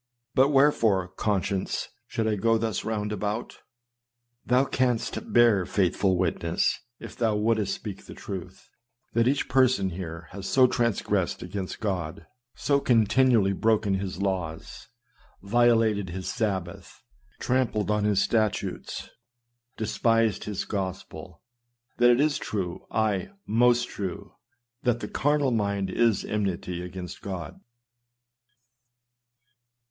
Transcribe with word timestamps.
But 0.33 0.49
where 0.49 0.71
fore, 0.71 1.09
conscience, 1.09 1.89
should 2.07 2.25
I 2.27 2.33
go 2.33 2.57
thus 2.57 2.83
round 2.83 3.11
about? 3.11 3.59
Thou 4.43 4.65
canst 4.65 5.31
bear 5.31 5.63
faithful 5.67 6.17
witness, 6.17 6.79
if 6.99 7.15
thou 7.15 7.35
wouldst 7.35 7.71
speak 7.75 8.03
the 8.05 8.15
truth, 8.15 8.67
that 9.13 9.27
each 9.27 9.47
person 9.47 9.91
here 9.91 10.27
has 10.31 10.49
so 10.49 10.65
transgressed 10.65 11.43
against 11.43 11.79
God, 11.81 12.25
so 12.55 12.79
continually 12.79 13.53
broken 13.53 13.93
his 13.93 14.19
laws, 14.19 14.87
violated 15.43 16.09
his 16.09 16.27
Sab 16.27 16.65
bath, 16.65 17.03
trampled 17.39 17.91
on 17.91 18.03
his 18.03 18.19
statutes, 18.23 19.07
despised 19.77 20.45
his 20.45 20.65
gospel, 20.65 21.43
that 21.97 22.09
it 22.09 22.19
is 22.19 22.39
true, 22.39 22.87
aye, 22.89 23.29
most 23.45 23.87
true, 23.87 24.33
that" 24.81 24.99
the 25.01 25.07
carnal 25.07 25.51
mind 25.51 25.91
is 25.91 26.25
enmity 26.25 26.81
against 26.81 27.21
God." 27.21 27.61